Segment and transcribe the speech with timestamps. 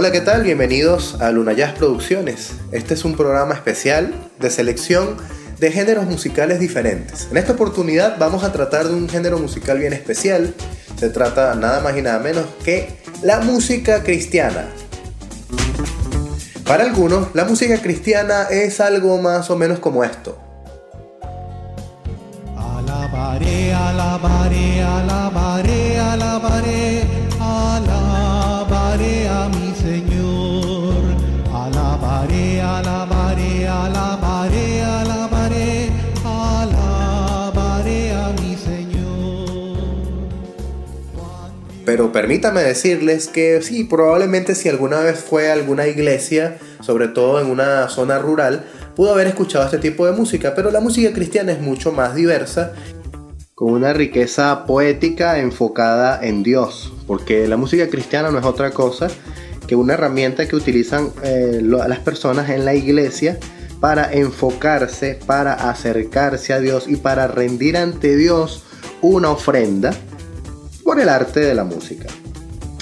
[0.00, 0.44] Hola, ¿qué tal?
[0.44, 2.52] Bienvenidos a Luna Jazz Producciones.
[2.70, 5.16] Este es un programa especial de selección
[5.58, 7.26] de géneros musicales diferentes.
[7.32, 10.54] En esta oportunidad vamos a tratar de un género musical bien especial.
[10.96, 12.90] Se trata nada más y nada menos que
[13.24, 14.68] la música cristiana.
[16.64, 20.38] Para algunos, la música cristiana es algo más o menos como esto.
[41.98, 47.40] Pero permítame decirles que sí, probablemente si alguna vez fue a alguna iglesia, sobre todo
[47.40, 51.50] en una zona rural, pudo haber escuchado este tipo de música, pero la música cristiana
[51.50, 52.72] es mucho más diversa,
[53.56, 59.08] con una riqueza poética enfocada en Dios, porque la música cristiana no es otra cosa
[59.66, 63.40] que una herramienta que utilizan eh, las personas en la iglesia
[63.80, 68.62] para enfocarse, para acercarse a Dios y para rendir ante Dios
[69.02, 69.92] una ofrenda
[70.88, 72.06] por el arte de la música.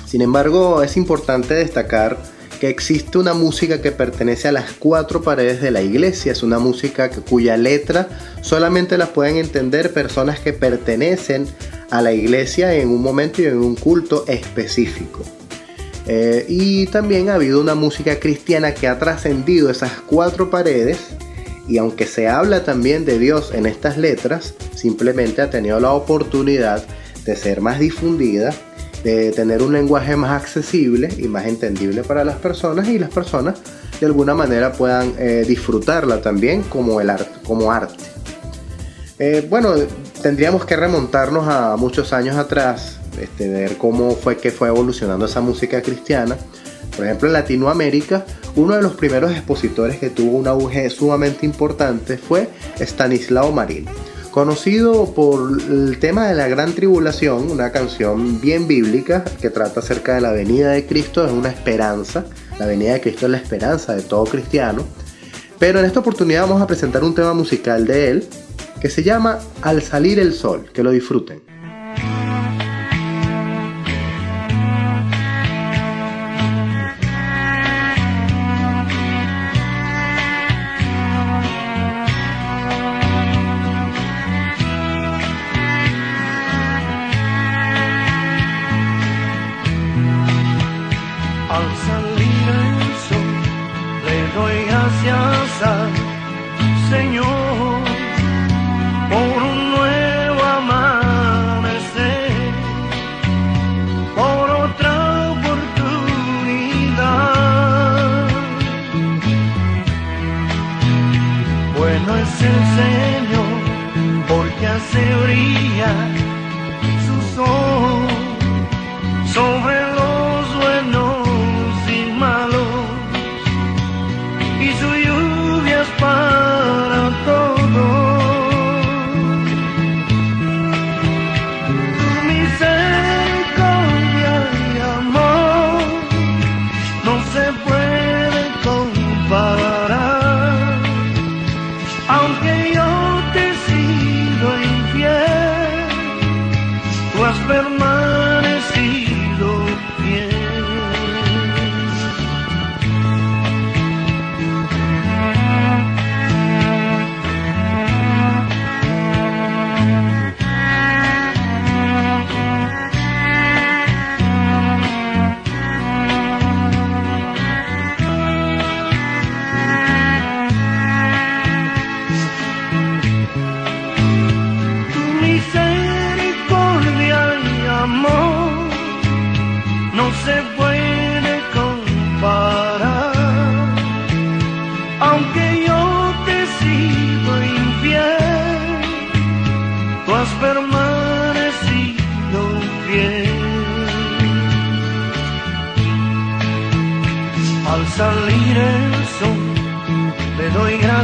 [0.06, 2.16] Sin embargo, es importante destacar
[2.60, 6.30] que existe una música que pertenece a las cuatro paredes de la iglesia.
[6.30, 8.08] Es una música cuya letra
[8.42, 11.48] solamente la pueden entender personas que pertenecen
[11.90, 15.24] a la iglesia en un momento y en un culto específico.
[16.06, 20.98] Eh, y también ha habido una música cristiana que ha trascendido esas cuatro paredes
[21.66, 26.84] y aunque se habla también de Dios en estas letras, simplemente ha tenido la oportunidad
[27.26, 28.54] de ser más difundida
[29.06, 33.54] de tener un lenguaje más accesible y más entendible para las personas y las personas
[34.00, 38.04] de alguna manera puedan eh, disfrutarla también como, el arte.
[39.20, 39.74] Eh, bueno,
[40.22, 45.40] tendríamos que remontarnos a muchos años atrás, este, ver cómo fue que fue evolucionando esa
[45.40, 46.36] música cristiana.
[46.96, 48.24] Por ejemplo, en Latinoamérica,
[48.56, 52.48] uno de los primeros expositores que tuvo un auge sumamente importante fue
[52.80, 53.86] Stanislao Marín
[54.36, 60.14] conocido por el tema de la gran tribulación, una canción bien bíblica que trata acerca
[60.14, 62.26] de la venida de Cristo, es una esperanza,
[62.58, 64.84] la venida de Cristo es la esperanza de todo cristiano,
[65.58, 68.28] pero en esta oportunidad vamos a presentar un tema musical de él
[68.78, 71.40] que se llama Al salir el sol, que lo disfruten.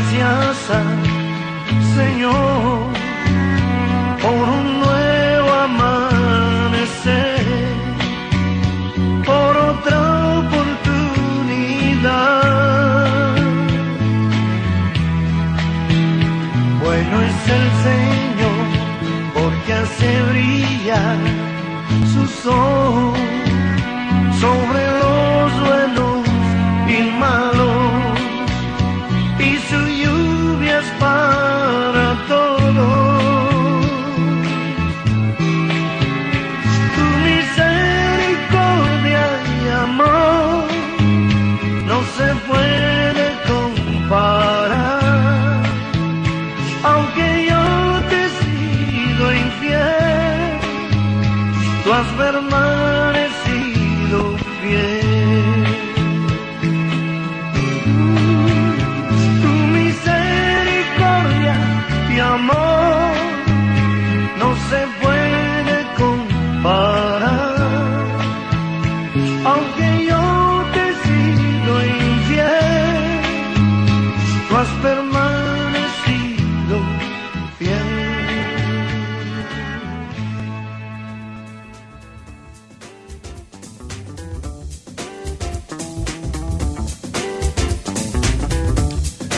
[0.03, 0.83] paciência,
[1.95, 2.92] Senhor.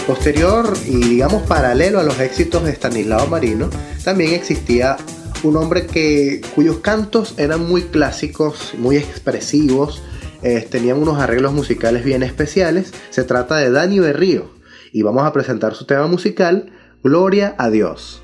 [0.07, 3.71] Posterior y digamos paralelo a los éxitos de Stanislao Marino,
[4.05, 4.99] también existía
[5.43, 10.03] un hombre que, cuyos cantos eran muy clásicos, muy expresivos,
[10.43, 12.93] eh, tenían unos arreglos musicales bien especiales.
[13.09, 14.51] Se trata de Dani Berrío
[14.93, 16.71] y vamos a presentar su tema musical,
[17.03, 18.24] Gloria a Dios.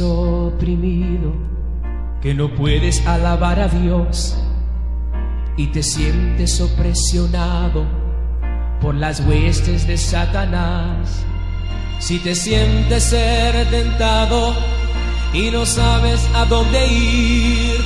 [0.00, 1.32] Oprimido,
[2.20, 4.36] que no puedes alabar a Dios
[5.56, 7.84] y te sientes opresionado
[8.80, 11.24] por las huestes de Satanás,
[11.98, 14.54] si te sientes ser tentado
[15.32, 17.80] y no sabes a dónde ir,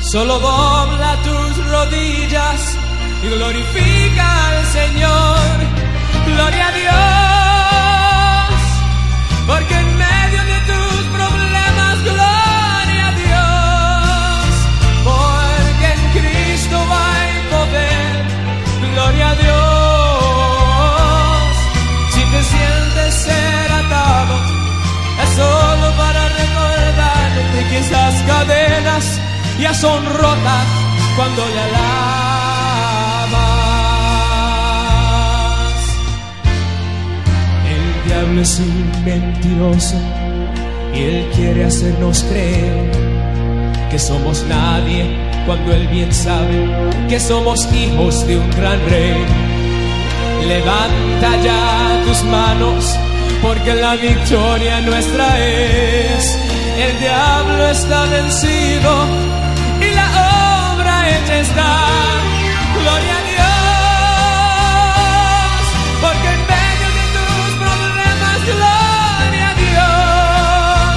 [0.00, 2.76] solo dobla tus rodillas
[3.24, 5.38] y glorifica al Señor.
[6.26, 6.72] Gloria a
[8.48, 8.60] Dios,
[9.46, 9.89] porque
[29.60, 30.66] ya son rotas
[31.16, 31.90] cuando le alabas.
[37.68, 39.96] El diablo es un mentiroso
[40.94, 42.90] y él quiere hacernos creer
[43.90, 45.04] que somos nadie
[45.46, 46.66] cuando él bien sabe
[47.08, 49.24] que somos hijos de un gran rey.
[50.48, 52.96] Levanta ya tus manos
[53.42, 56.38] porque la victoria nuestra es.
[56.78, 59.39] El diablo está vencido
[61.38, 61.72] está.
[62.74, 64.60] Gloria a Dios,
[66.02, 70.96] porque en medio de tus problemas, gloria a Dios,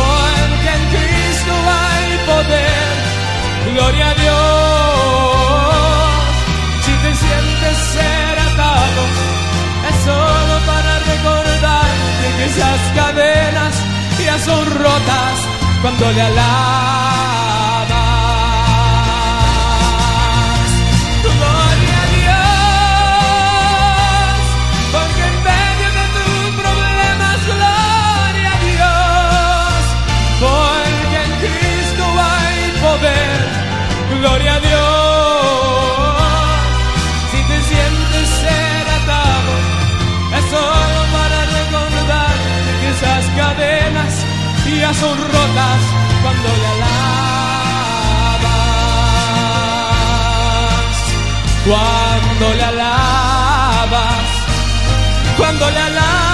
[0.00, 1.52] porque en Cristo
[1.82, 2.86] hay poder,
[3.72, 4.46] gloria a Dios.
[6.84, 9.02] Si te sientes ser atado,
[9.88, 13.74] es solo para recordarte que esas cadenas
[14.24, 15.36] ya son rotas
[15.82, 17.55] cuando le alabas.
[45.00, 45.82] Son rotas
[46.22, 46.96] cuando le alabas.
[51.66, 54.28] Cuando le alabas,
[55.36, 56.25] cuando le alabas,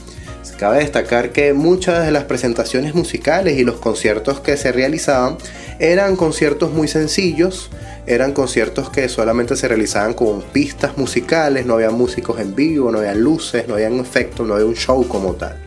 [0.63, 5.37] Cabe destacar que muchas de las presentaciones musicales y los conciertos que se realizaban
[5.81, 7.69] eran conciertos muy sencillos,
[8.07, 12.99] eran conciertos que solamente se realizaban con pistas musicales, no había músicos en vivo, no
[12.99, 15.61] había luces, no había efectos, no había un show como tal.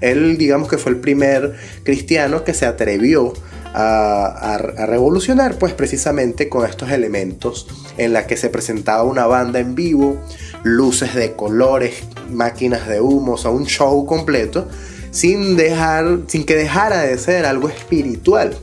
[0.00, 1.54] Él digamos que fue el primer
[1.84, 3.32] cristiano que se atrevió
[3.74, 7.66] a, a, revolucionar pues precisamente con estos elementos
[7.98, 10.16] en la que se presentaba una banda en vivo,
[10.62, 14.66] luces de colores, máquinas de humo, o sea, un show completo,
[15.10, 18.56] sin, dejar, sin que dejara de ser algo espiritual.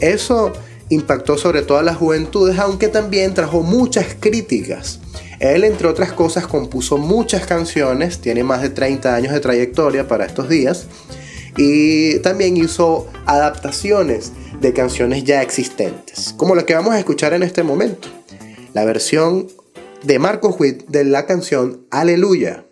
[0.00, 0.52] Eso
[0.88, 5.00] impactó sobre todas las juventudes, aunque también trajo muchas críticas.
[5.40, 10.26] Él, entre otras cosas, compuso muchas canciones, tiene más de 30 años de trayectoria para
[10.26, 10.86] estos días,
[11.56, 17.42] y también hizo adaptaciones de canciones ya existentes, como la que vamos a escuchar en
[17.42, 18.08] este momento,
[18.72, 19.48] la versión
[20.02, 22.64] de Marco Witt de la canción Aleluya.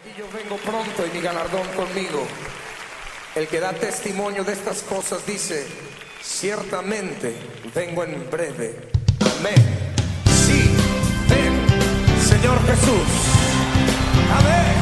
[0.00, 2.26] Aquí yo vengo pronto y mi galardón conmigo.
[3.34, 5.64] El que da testimonio de estas cosas dice,
[6.22, 7.34] ciertamente
[7.74, 8.74] vengo en breve.
[9.38, 9.54] Amén.
[10.46, 10.70] Sí,
[11.28, 13.08] ven, Señor Jesús.
[14.30, 14.77] Amén.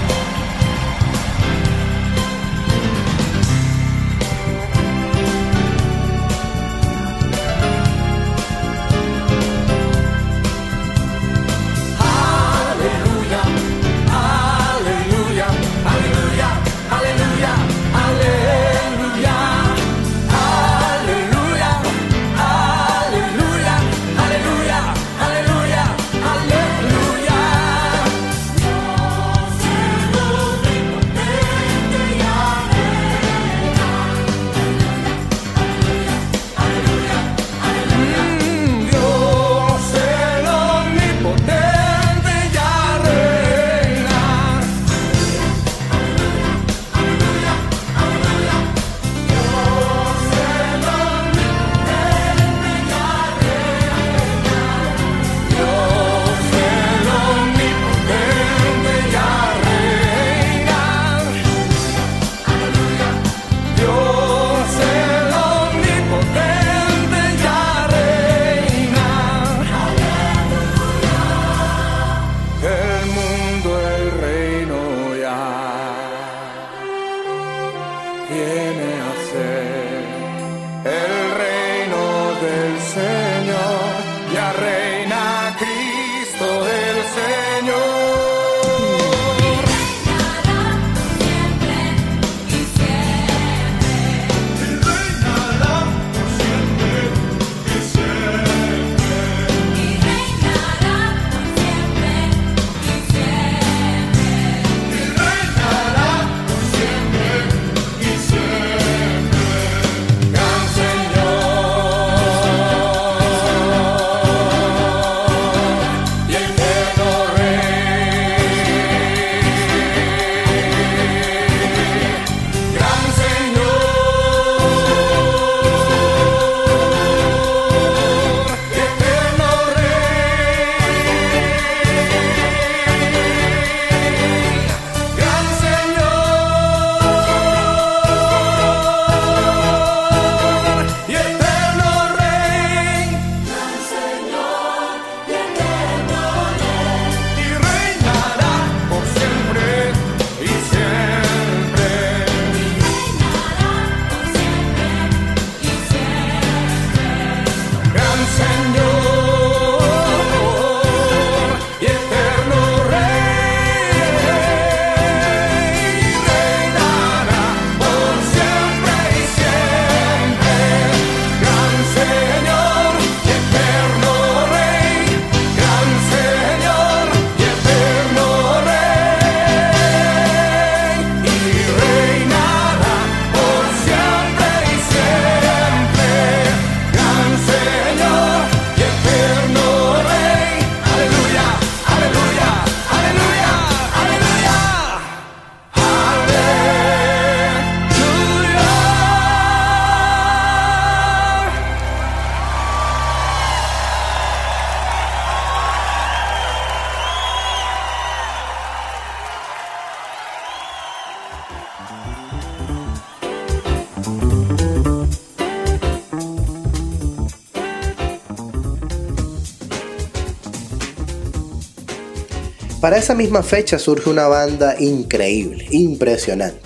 [222.86, 226.60] Para esa misma fecha surge una banda increíble, impresionante.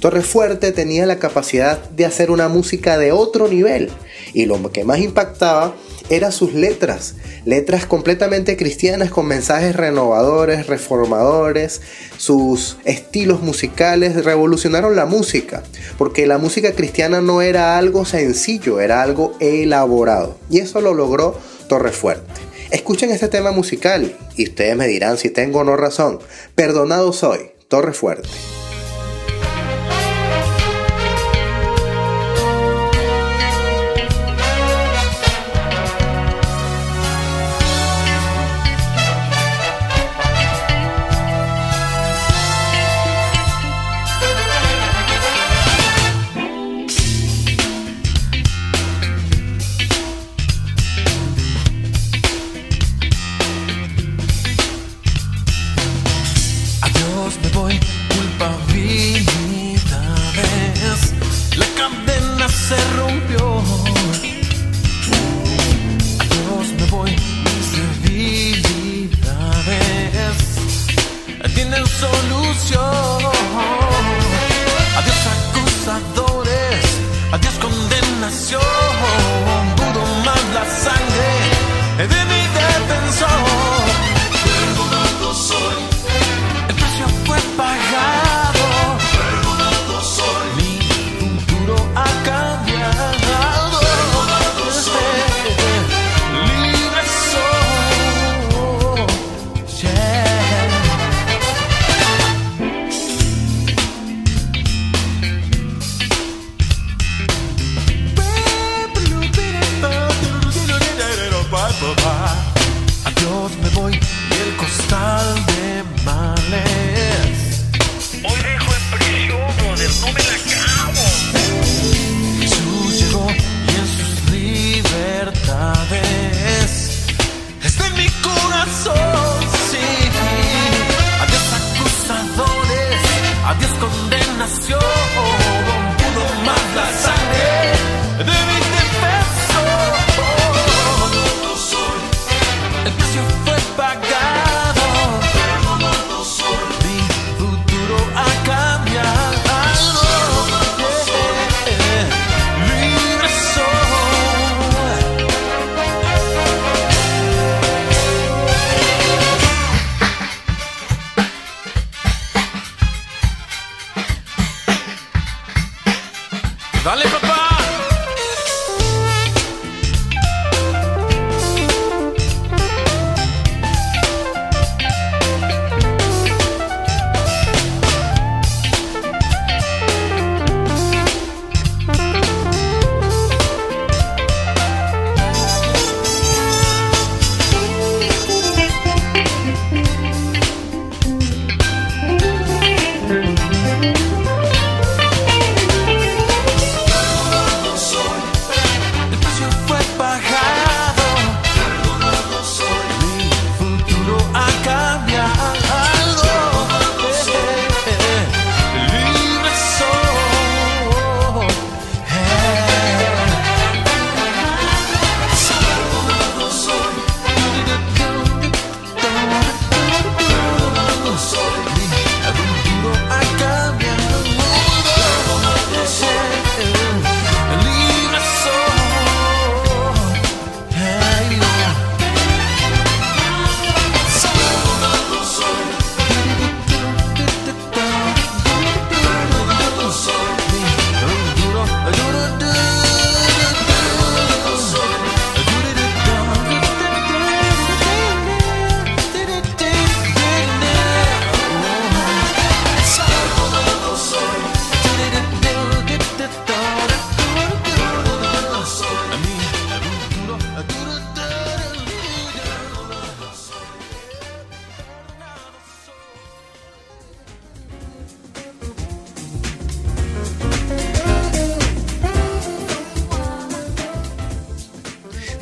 [0.00, 3.90] Torrefuerte tenía la capacidad de hacer una música de otro nivel
[4.32, 5.74] y lo que más impactaba
[6.08, 11.82] eran sus letras, letras completamente cristianas con mensajes renovadores, reformadores,
[12.16, 15.62] sus estilos musicales revolucionaron la música,
[15.98, 21.38] porque la música cristiana no era algo sencillo, era algo elaborado y eso lo logró
[21.68, 22.45] Torrefuerte.
[22.70, 26.18] Escuchen este tema musical y ustedes me dirán si tengo o no razón.
[26.54, 28.28] Perdonado soy, Torre Fuerte.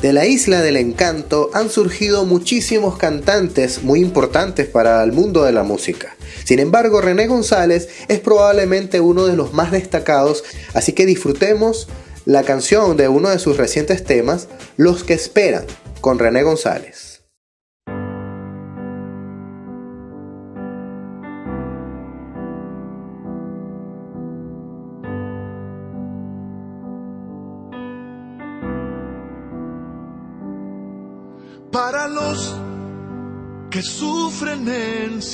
[0.05, 5.53] De la isla del encanto han surgido muchísimos cantantes muy importantes para el mundo de
[5.53, 6.15] la música.
[6.45, 11.89] Sin embargo, René González es probablemente uno de los más destacados, así que disfrutemos
[12.27, 15.65] la canción de uno de sus recientes temas, Los que esperan,
[16.03, 17.14] con René González.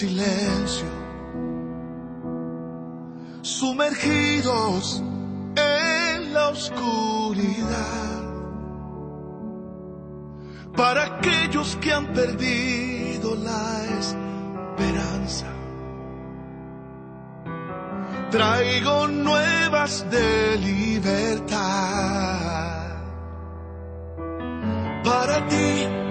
[0.00, 0.88] Silencio,
[3.42, 5.02] sumergidos
[5.54, 8.22] en la oscuridad,
[10.74, 15.48] para aquellos que han perdido la esperanza.
[18.30, 21.58] Traigo nuevas de libertad.
[25.04, 26.09] Para ti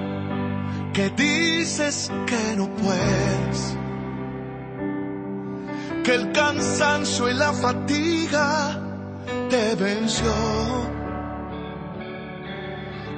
[0.93, 3.77] que dices que no puedes,
[6.03, 8.79] que el cansancio y la fatiga
[9.49, 10.33] te venció.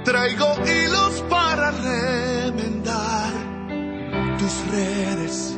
[0.03, 3.31] Traigo hilos para remendar
[4.39, 5.57] tus redes.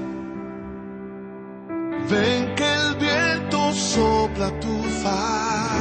[2.10, 5.73] Ven que el viento sopla tu favor.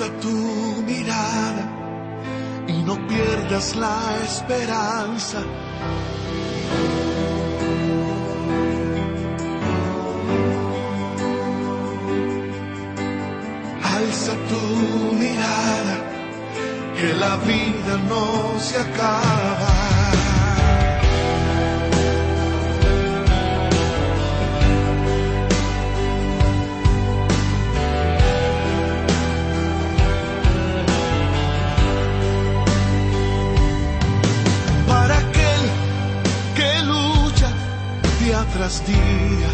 [0.00, 5.42] Tu mirada y no pierdas la esperanza.
[13.84, 15.96] Alza tu mirada,
[16.98, 19.99] que la vida no se acaba.
[38.60, 39.52] Tras día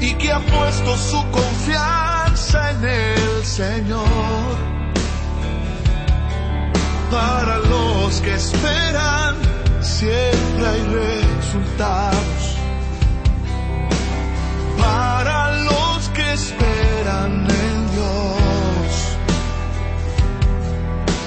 [0.00, 4.56] y que ha puesto su confianza en el Señor.
[7.10, 9.34] Para los que esperan,
[9.82, 12.42] siempre hay resultados.
[14.78, 18.92] Para los que esperan en Dios,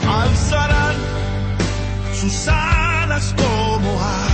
[0.08, 0.96] alzarán
[2.20, 4.29] sus alas como águila,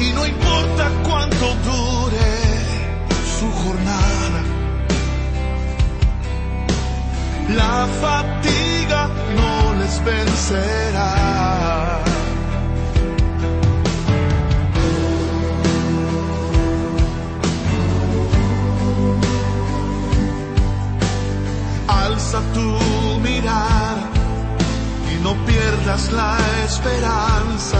[0.00, 2.30] Y no importa cuánto dure
[3.38, 4.42] su jornada,
[7.50, 12.02] la fatiga no les vencerá.
[21.86, 24.07] Alza tu mirada
[25.28, 27.78] no pierdas la esperanza.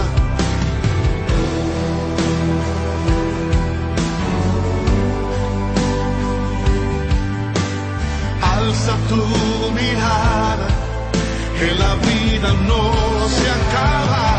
[8.55, 9.23] Alza tu
[9.79, 10.67] mirada,
[11.57, 12.83] que la vida no
[13.35, 14.38] se acaba.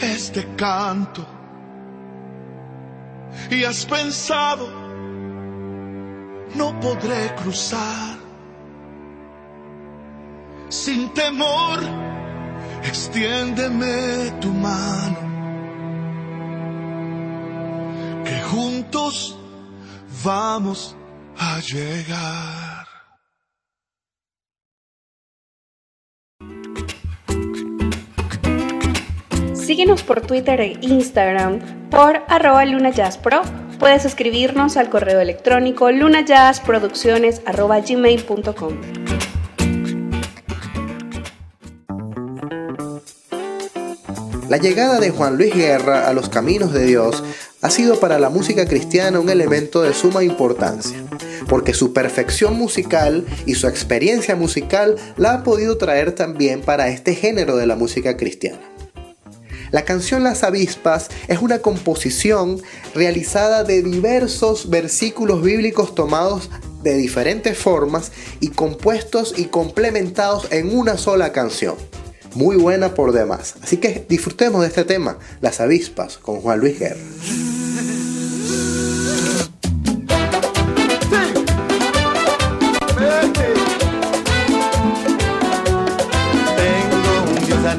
[0.00, 1.26] Este canto
[3.50, 4.68] y has pensado,
[6.54, 8.18] no podré cruzar.
[10.68, 11.80] Sin temor,
[12.84, 15.18] extiéndeme tu mano,
[18.24, 19.36] que juntos
[20.22, 20.96] vamos
[21.38, 22.69] a llegar.
[29.70, 33.42] Síguenos por Twitter e Instagram por arroba lunajazzpro.
[33.78, 38.80] Puedes escribirnos al correo electrónico lunajazzproducciones.gmail.com
[44.48, 47.22] La llegada de Juan Luis Guerra a los caminos de Dios
[47.62, 50.98] ha sido para la música cristiana un elemento de suma importancia,
[51.48, 57.14] porque su perfección musical y su experiencia musical la ha podido traer también para este
[57.14, 58.69] género de la música cristiana.
[59.70, 62.60] La canción Las avispas es una composición
[62.94, 66.50] realizada de diversos versículos bíblicos tomados
[66.82, 71.76] de diferentes formas y compuestos y complementados en una sola canción.
[72.34, 73.56] Muy buena por demás.
[73.62, 77.00] Así que disfrutemos de este tema, Las avispas, con Juan Luis Guerra.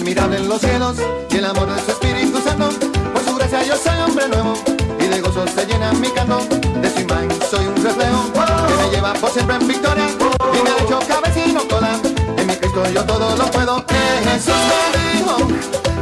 [0.02, 0.98] Admirable en los cielos
[1.30, 2.70] y el amor de su Espíritu Santo.
[3.14, 4.56] Por su gracia yo soy hombre nuevo
[5.00, 6.40] y de gozo se llena mi canto.
[6.82, 10.70] De su imagen soy un reflejo que me lleva por siempre en victoria y me
[10.72, 12.00] ha hecho cabecino cola.
[12.36, 13.86] En mi Cristo yo todo lo puedo.
[13.86, 15.38] Que Jesús me dijo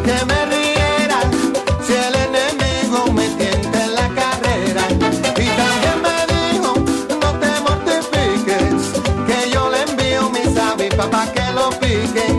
[0.05, 1.19] que me riera
[1.85, 4.83] si el enemigo me tienta en la carrera.
[5.35, 6.73] Y también me dijo
[7.21, 8.81] no te mortifiques
[9.27, 12.38] que yo le envío mis avispas para que lo piquen,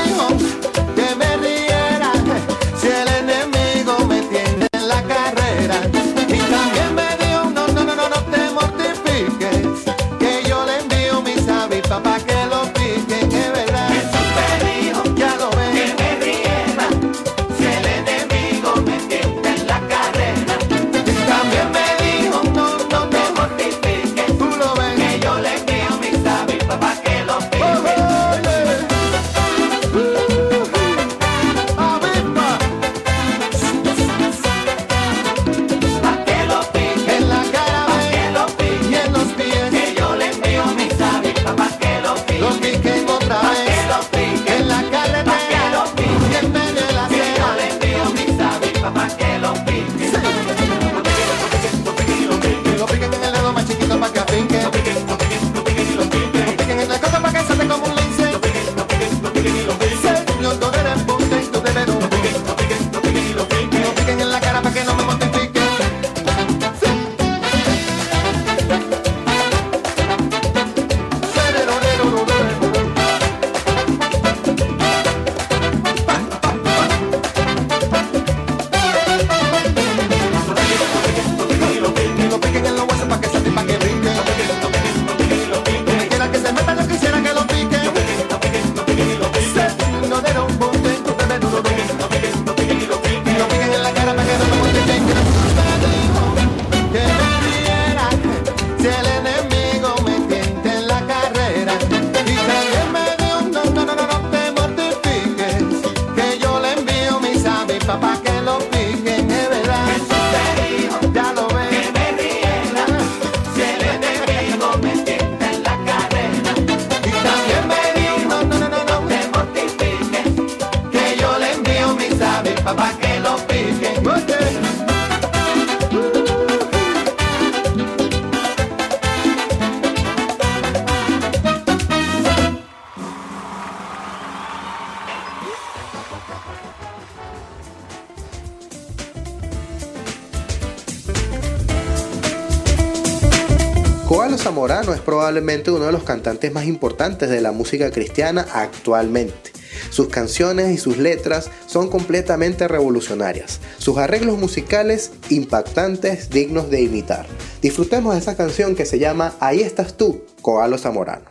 [144.11, 149.53] Coalo Zamorano es probablemente uno de los cantantes más importantes de la música cristiana actualmente.
[149.89, 153.61] Sus canciones y sus letras son completamente revolucionarias.
[153.77, 157.25] Sus arreglos musicales impactantes, dignos de imitar.
[157.61, 161.30] Disfrutemos de esa canción que se llama Ahí estás tú, Coalo Zamorano.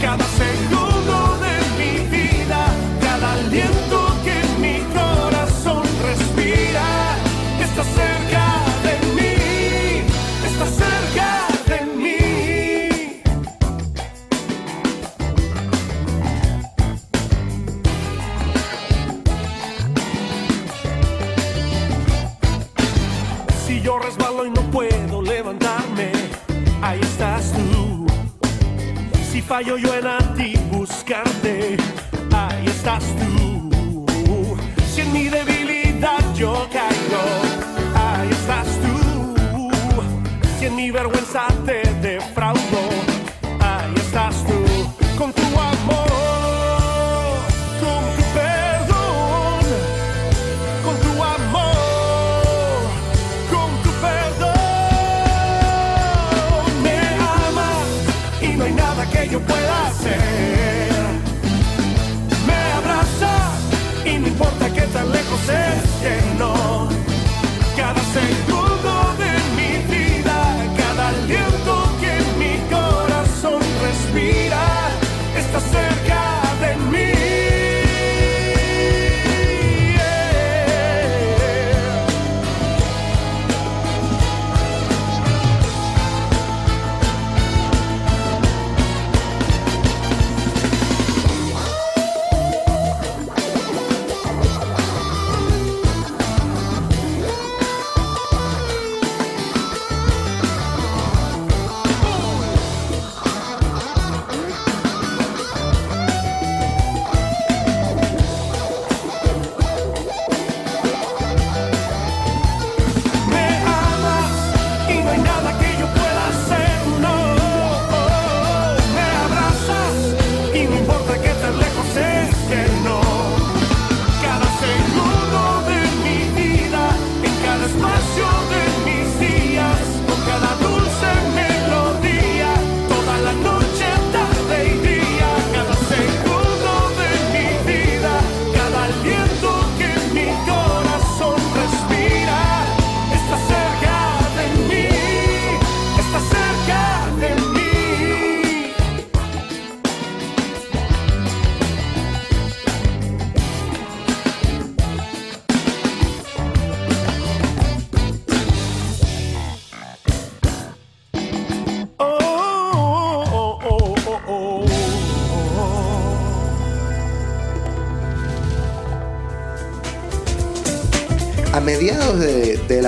[0.00, 0.85] cada segundo.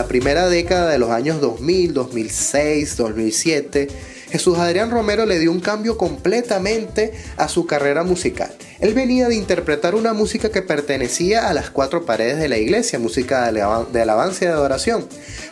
[0.08, 3.88] La primera década de los años 2000, 2006, 2007,
[4.30, 8.50] Jesús Adrián Romero le dio un cambio completamente a su carrera musical.
[8.80, 12.98] Él venía de interpretar una música que pertenecía a las cuatro paredes de la iglesia,
[12.98, 15.06] música de alaban- de alabanza y de adoración.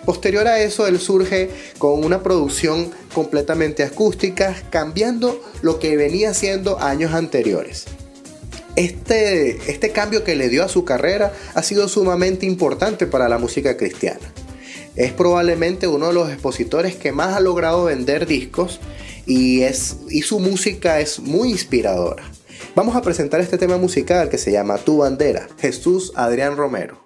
[0.07, 6.81] Posterior a eso, él surge con una producción completamente acústica, cambiando lo que venía haciendo
[6.81, 7.85] años anteriores.
[8.75, 13.37] Este, este cambio que le dio a su carrera ha sido sumamente importante para la
[13.37, 14.33] música cristiana.
[14.97, 18.81] Es probablemente uno de los expositores que más ha logrado vender discos
[19.27, 22.25] y, es, y su música es muy inspiradora.
[22.75, 27.06] Vamos a presentar este tema musical que se llama Tu bandera, Jesús Adrián Romero.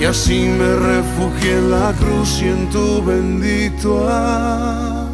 [0.00, 5.10] Y así me refugié en la cruz y en tu bendito amor.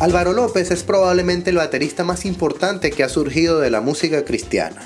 [0.00, 4.82] Álvaro López es probablemente el baterista más importante que ha surgido de la música cristiana.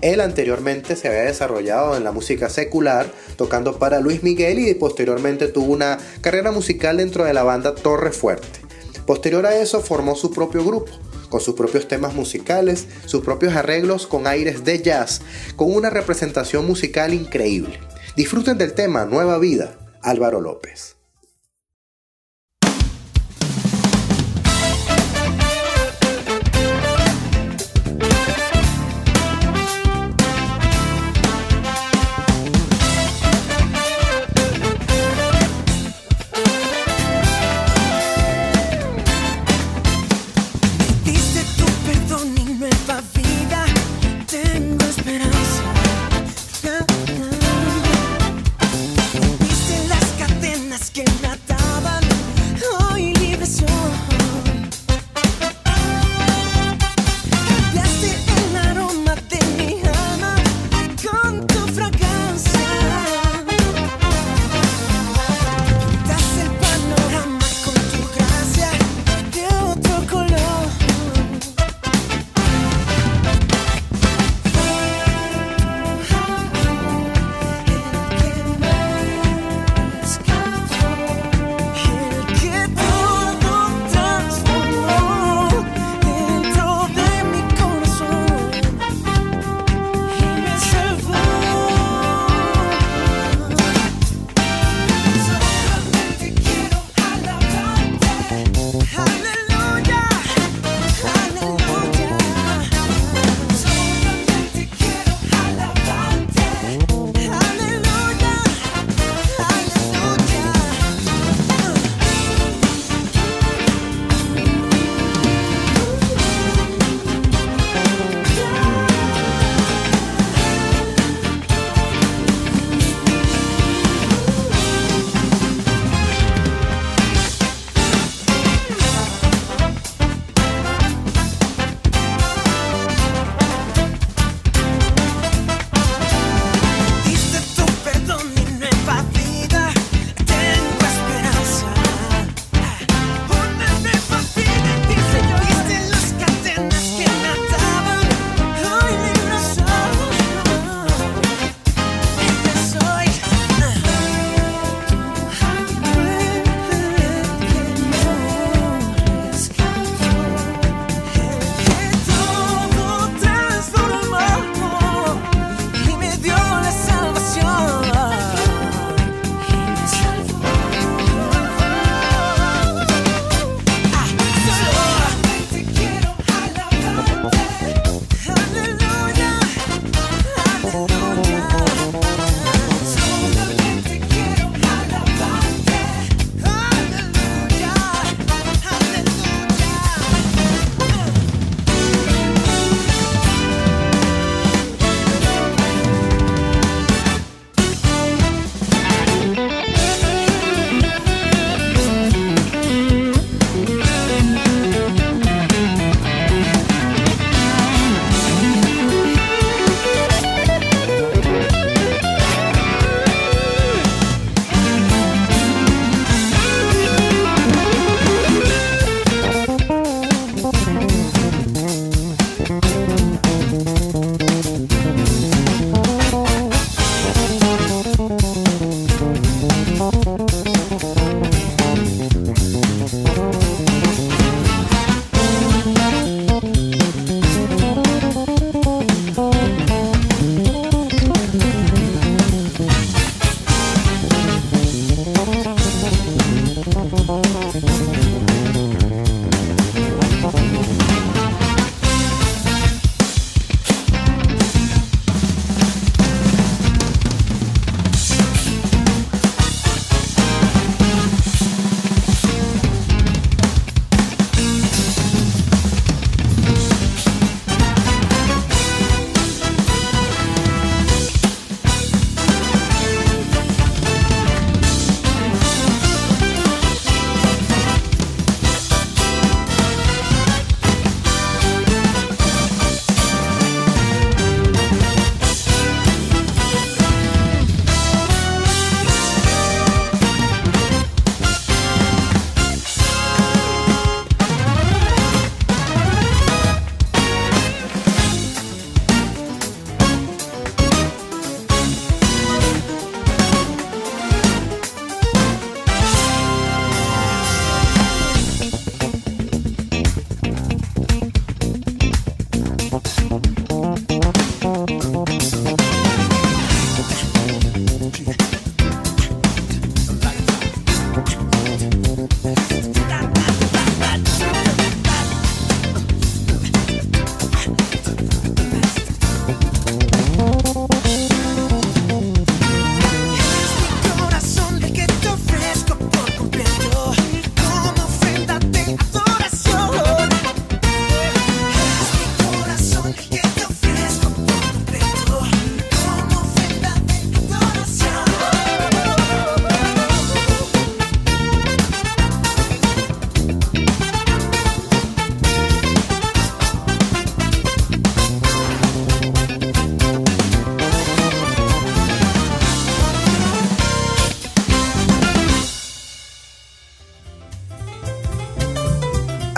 [0.00, 5.48] Él anteriormente se había desarrollado en la música secular, tocando para Luis Miguel y posteriormente
[5.48, 8.60] tuvo una carrera musical dentro de la banda Torre Fuerte.
[9.06, 10.90] Posterior a eso formó su propio grupo,
[11.36, 15.20] con sus propios temas musicales, sus propios arreglos con aires de jazz,
[15.54, 17.78] con una representación musical increíble.
[18.16, 20.95] Disfruten del tema Nueva Vida, Álvaro López.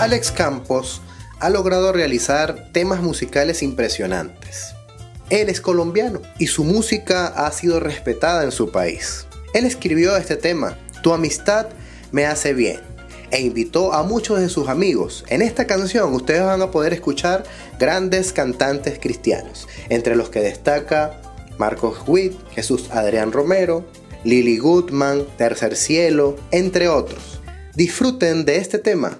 [0.09, 1.03] Alex Campos
[1.39, 4.73] ha logrado realizar temas musicales impresionantes.
[5.29, 9.27] Él es colombiano y su música ha sido respetada en su país.
[9.53, 11.67] Él escribió este tema, Tu amistad
[12.11, 12.79] me hace bien,
[13.29, 15.25] e invitó a muchos de sus amigos.
[15.27, 17.43] En esta canción ustedes van a poder escuchar
[17.77, 21.21] grandes cantantes cristianos, entre los que destaca
[21.59, 23.85] Marcos Witt, Jesús Adrián Romero,
[24.23, 27.41] Lily Goodman, Tercer Cielo, entre otros.
[27.75, 29.19] Disfruten de este tema.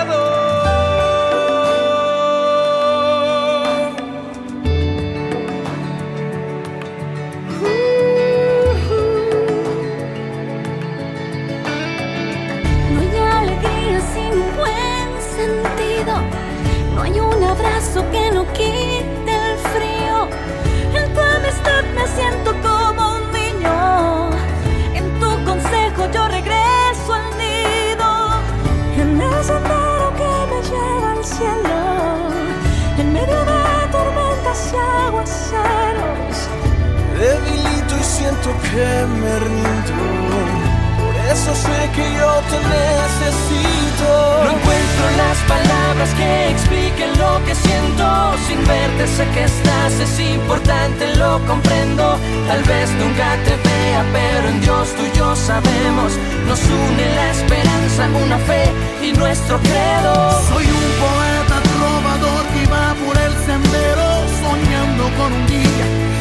[44.01, 48.05] No encuentro las palabras que expliquen lo que siento.
[48.47, 52.17] Sin verte sé que estás, es importante, lo comprendo.
[52.47, 56.11] Tal vez nunca te vea, pero en Dios tú y yo sabemos.
[56.47, 58.63] Nos une la esperanza, una fe
[59.03, 60.13] y nuestro credo.
[60.49, 64.07] Soy un poeta trovador que va por el sendero,
[64.41, 65.71] soñando con un día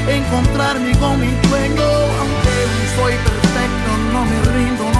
[0.09, 1.90] encontrarme con mi dueño.
[2.20, 2.55] Aunque
[2.96, 4.99] soy perfecto, no me rindo,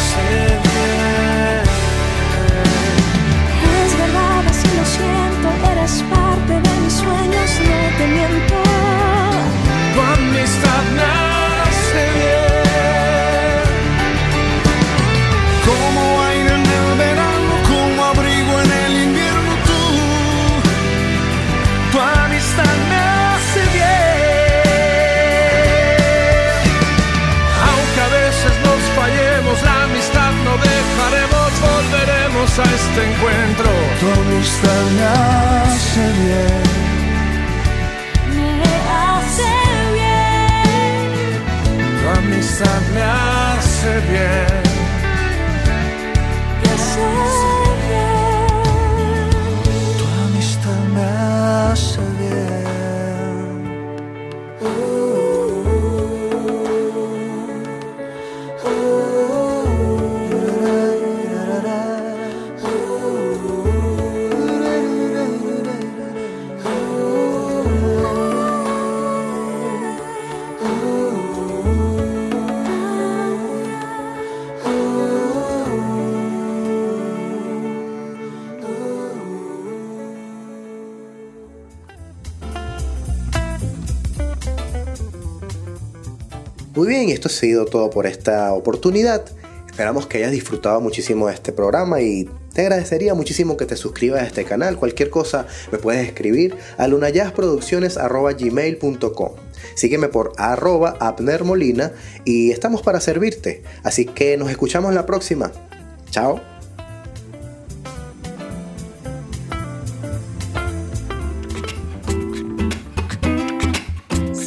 [3.85, 8.55] es verdad, así lo siento, eres parte de mis sueños, no te miento.
[9.93, 12.50] Tu amistad me hace bien.
[32.59, 33.69] A este encuentro.
[33.99, 36.63] Tu amistad me hace bien.
[38.35, 38.51] Me
[38.99, 39.51] hace
[39.93, 41.39] bien.
[41.99, 44.30] Tu amistad me hace bien.
[87.21, 89.23] Esto ha sido todo por esta oportunidad.
[89.67, 94.23] Esperamos que hayas disfrutado muchísimo de este programa y te agradecería muchísimo que te suscribas
[94.23, 94.77] a este canal.
[94.77, 99.31] Cualquier cosa me puedes escribir a lunayasproducciones.gmail.com
[99.75, 101.91] Sígueme por arroba Abner Molina
[102.25, 103.61] y estamos para servirte.
[103.83, 105.51] Así que nos escuchamos la próxima.
[106.09, 106.50] Chao.